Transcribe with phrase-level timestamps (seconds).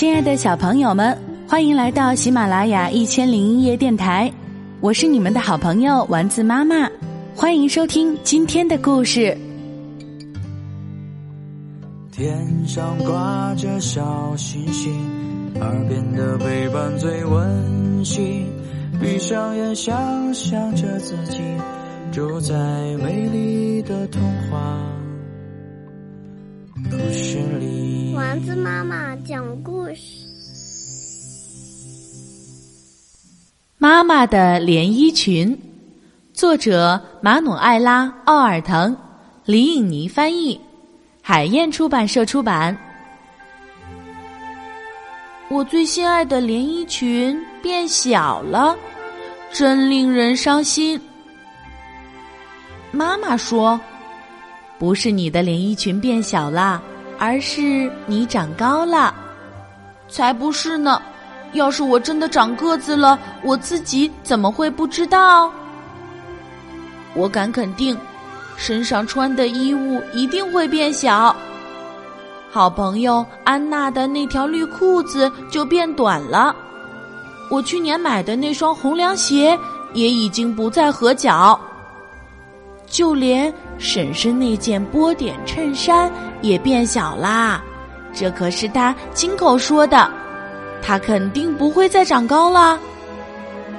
[0.00, 1.14] 亲爱的小朋友们，
[1.46, 4.32] 欢迎来到喜马拉雅一千零一夜电台，
[4.80, 6.88] 我是你们的好朋友丸子妈妈，
[7.36, 9.36] 欢迎收听今天的故事。
[12.10, 12.34] 天
[12.66, 14.90] 上挂着小星星，
[15.60, 18.46] 耳边的陪伴最温馨。
[18.98, 21.42] 闭上眼，想象着自己
[22.10, 22.54] 住在
[23.04, 24.78] 美丽的童话
[28.50, 30.26] 子妈妈讲故事。
[33.78, 35.56] 妈妈的连衣裙，
[36.32, 38.96] 作者马努埃拉·奥尔滕，
[39.44, 40.60] 李颖妮翻译，
[41.22, 42.76] 海燕出版社出版。
[45.48, 48.76] 我最心爱的连衣裙变小了，
[49.52, 51.00] 真令人伤心。
[52.90, 53.80] 妈妈说
[54.76, 56.82] ：“不是你的连衣裙变小了，
[57.20, 59.14] 而是你长高了。”
[60.10, 61.00] 才不是呢！
[61.52, 65.52] 要是我真的长个子了，我自己怎么会不知道？
[67.14, 67.96] 我敢肯定，
[68.56, 71.34] 身上穿的衣物一定会变小。
[72.50, 76.54] 好朋友安娜的那条绿裤子就变短了，
[77.48, 79.56] 我去年买的那双红凉鞋
[79.92, 81.60] 也已经不再合脚，
[82.86, 86.10] 就连婶婶那件波点衬衫
[86.42, 87.62] 也变小啦。
[88.12, 90.10] 这可是他亲口说的，
[90.82, 92.78] 他肯定不会再长高了。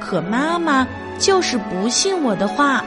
[0.00, 0.86] 可妈妈
[1.18, 2.84] 就是不信我的话。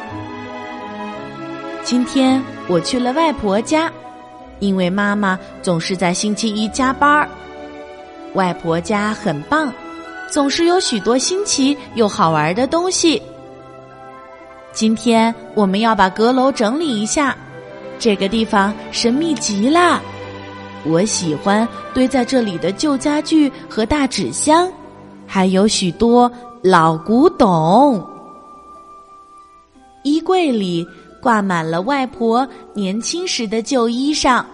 [1.84, 3.92] 今天我去了外婆家。
[4.60, 7.30] 因为妈妈总是在星期一加班儿，
[8.34, 9.72] 外婆家很棒，
[10.32, 13.22] 总是有许多新奇又好玩的东西。
[14.74, 17.38] 今天我们要把阁楼整理一下，
[18.00, 20.02] 这个地方神秘极了。
[20.86, 24.72] 我喜欢堆在这里的旧家具和大纸箱，
[25.26, 26.32] 还有许多
[26.62, 28.06] 老古董。
[30.04, 30.88] 衣柜里。
[31.20, 34.46] 挂满了外婆年轻时的旧衣裳，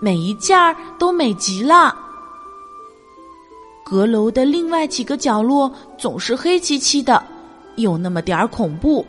[0.00, 1.94] 每一件儿都美极了。
[3.84, 7.22] 阁楼的另外几个角落总是黑漆漆的，
[7.76, 9.06] 有那么点儿恐怖。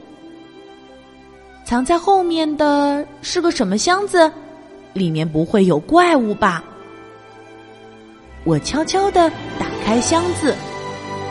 [1.72, 4.30] 藏在后面的是个什么箱子？
[4.92, 6.62] 里面不会有怪物吧？
[8.44, 10.54] 我悄悄的打开箱子，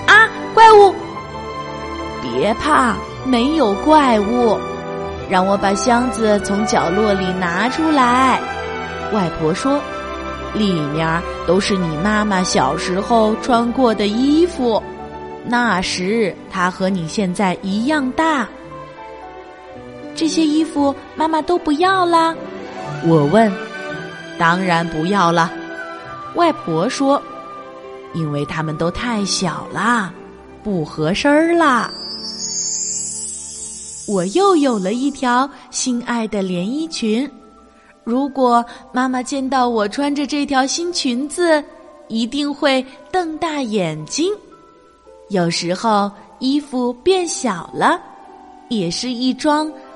[0.06, 0.94] 啊，怪物！
[2.22, 2.96] 别怕，
[3.26, 4.56] 没有怪物。
[5.28, 8.40] 让我把箱子从角落里拿出来，
[9.12, 9.78] 外婆说
[10.56, 14.82] ：“里面都是你妈妈小时候穿过的衣服，
[15.44, 18.48] 那时她和你现在一样大。
[20.20, 22.36] 这些衣服妈妈都不要啦。”
[23.08, 23.50] 我问
[24.38, 25.50] ：“当然不要了。”
[26.36, 27.20] 外婆说
[28.12, 30.12] ：“因为它们都太小啦，
[30.62, 31.90] 不合身儿啦。”
[34.06, 37.30] 我又有了一条心爱的连衣裙。
[38.04, 41.64] 如果妈妈见到我穿着这条新裙子，
[42.08, 44.30] 一定会瞪大眼睛。
[45.30, 46.10] 有时候
[46.40, 48.00] 衣服变小了，
[48.68, 49.72] 也是一桩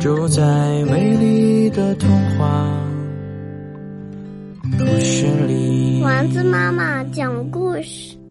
[0.00, 0.42] 住在
[0.84, 2.68] 美丽的童话
[4.78, 6.02] 故事里。
[6.02, 8.23] 丸子妈妈讲故事。